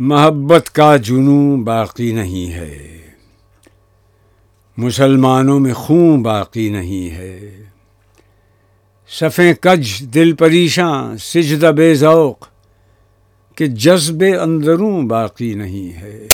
محبت 0.00 0.70
کا 0.70 0.96
جنوں 0.96 1.56
باقی 1.56 2.12
نہیں 2.12 2.52
ہے۔ 2.52 2.98
مسلمانوں 4.76 5.60
میں 5.60 5.74
خون 5.74 6.22
باقی 6.22 6.68
نہیں 6.68 7.10
ہے۔ 7.10 7.62
صفیں 9.08 9.54
کج 9.54 10.14
دل 10.14 10.32
پریشاں، 10.32 11.16
سجدہ 11.16 11.66
بے 11.66 11.94
ذوق، 11.94 12.46
کہ 13.54 13.66
جذب 13.66 14.24
اندروں 14.42 15.02
باقی 15.02 15.54
نہیں 15.54 16.00
ہے۔ 16.00 16.26